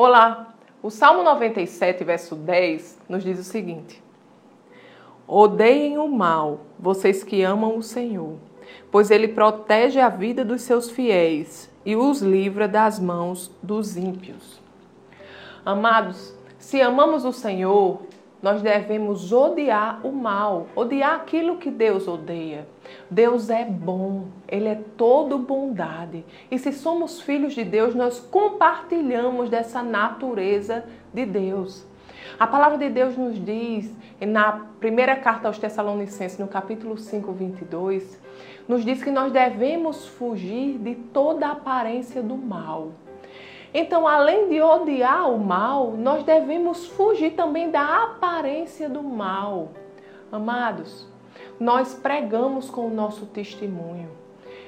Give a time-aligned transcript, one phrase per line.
[0.00, 0.54] Olá!
[0.80, 4.00] O Salmo 97, verso 10, nos diz o seguinte:
[5.26, 8.36] Odeiem o mal, vocês que amam o Senhor,
[8.92, 14.62] pois ele protege a vida dos seus fiéis e os livra das mãos dos ímpios.
[15.64, 18.00] Amados, se amamos o Senhor,
[18.42, 22.66] nós devemos odiar o mal, odiar aquilo que Deus odeia.
[23.10, 26.24] Deus é bom, Ele é todo bondade.
[26.50, 31.84] E se somos filhos de Deus, nós compartilhamos dessa natureza de Deus.
[32.38, 38.20] A palavra de Deus nos diz, na primeira carta aos Tessalonicenses, no capítulo 5, 22,
[38.68, 42.92] nos diz que nós devemos fugir de toda aparência do mal.
[43.72, 49.68] Então, além de odiar o mal, nós devemos fugir também da aparência do mal.
[50.32, 51.06] Amados,
[51.60, 54.10] nós pregamos com o nosso testemunho.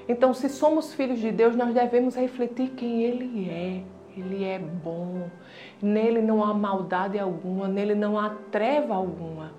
[0.08, 3.82] Então, se somos filhos de Deus, nós devemos refletir quem Ele é.
[4.16, 5.30] Ele é bom.
[5.80, 9.52] Nele não há maldade alguma, nele não há treva alguma.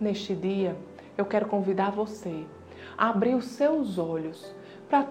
[0.00, 0.76] Neste dia,
[1.16, 2.44] eu quero convidar você
[2.96, 4.54] a abrir os seus olhos
[4.88, 5.04] para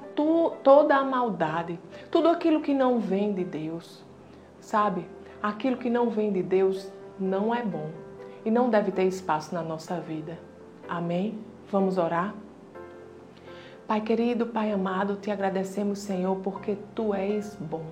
[0.63, 4.03] toda a maldade, tudo aquilo que não vem de Deus.
[4.59, 5.05] Sabe?
[5.41, 7.89] Aquilo que não vem de Deus não é bom
[8.43, 10.37] e não deve ter espaço na nossa vida.
[10.87, 11.37] Amém?
[11.71, 12.33] Vamos orar?
[13.87, 17.85] Pai querido, Pai amado, te agradecemos, Senhor, porque tu és bom.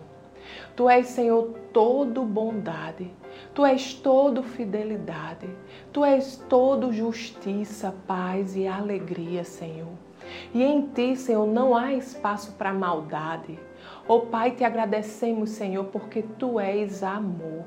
[0.76, 3.12] Tu és, Senhor, todo bondade.
[3.54, 5.50] Tu és todo fidelidade.
[5.92, 10.05] Tu és todo justiça, paz e alegria, Senhor.
[10.54, 13.60] E em ti, Senhor, não há espaço para maldade.
[14.08, 17.66] Oh Pai, te agradecemos, Senhor, porque tu és amor.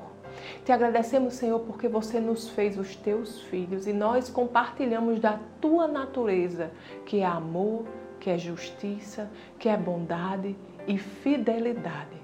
[0.63, 5.87] Te agradecemos, Senhor, porque você nos fez os teus filhos e nós compartilhamos da tua
[5.87, 6.71] natureza,
[7.05, 7.85] que é amor,
[8.19, 10.55] que é justiça, que é bondade
[10.87, 12.17] e fidelidade.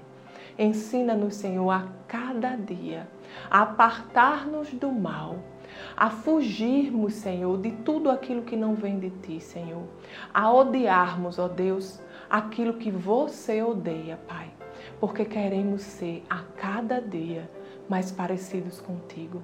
[0.58, 3.06] Ensina-nos, Senhor, a cada dia
[3.50, 5.36] a apartar-nos do mal
[5.96, 9.84] a fugirmos, Senhor, de tudo aquilo que não vem de ti, Senhor,
[10.32, 14.50] a odiarmos, ó Deus, aquilo que você odeia, Pai,
[15.00, 17.50] porque queremos ser a cada dia
[17.88, 19.42] mais parecidos contigo.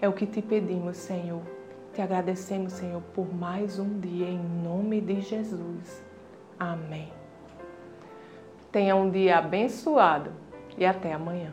[0.00, 1.42] É o que te pedimos, Senhor.
[1.92, 6.04] Te agradecemos, Senhor, por mais um dia em nome de Jesus.
[6.58, 7.10] Amém.
[8.70, 10.30] Tenha um dia abençoado
[10.76, 11.52] e até amanhã.